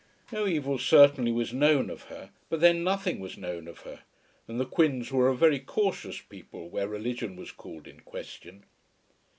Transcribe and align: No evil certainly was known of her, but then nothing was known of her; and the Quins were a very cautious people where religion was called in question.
No 0.31 0.47
evil 0.47 0.79
certainly 0.79 1.31
was 1.31 1.53
known 1.53 1.91
of 1.91 2.05
her, 2.05 2.31
but 2.49 2.59
then 2.59 2.83
nothing 2.83 3.19
was 3.19 3.37
known 3.37 3.67
of 3.67 3.81
her; 3.81 3.99
and 4.47 4.59
the 4.59 4.65
Quins 4.65 5.11
were 5.11 5.27
a 5.27 5.35
very 5.35 5.59
cautious 5.59 6.19
people 6.19 6.69
where 6.71 6.87
religion 6.87 7.35
was 7.35 7.51
called 7.51 7.87
in 7.87 7.99
question. 7.99 8.63